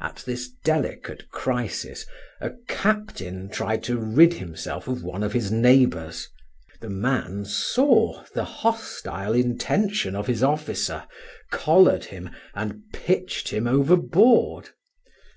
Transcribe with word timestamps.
At 0.00 0.24
this 0.26 0.50
delicate 0.64 1.28
crisis, 1.30 2.04
a 2.40 2.50
captain 2.66 3.48
tried 3.48 3.84
to 3.84 4.00
rid 4.00 4.32
himself 4.32 4.88
of 4.88 5.04
one 5.04 5.22
of 5.22 5.32
his 5.32 5.52
neighbors; 5.52 6.26
the 6.80 6.90
man 6.90 7.44
saw 7.44 8.24
the 8.34 8.44
hostile 8.44 9.32
intention 9.32 10.16
of 10.16 10.26
his 10.26 10.42
officer, 10.42 11.04
collared 11.52 12.06
him, 12.06 12.30
and 12.52 12.82
pitched 12.92 13.50
him 13.50 13.68
overboard. 13.68 14.70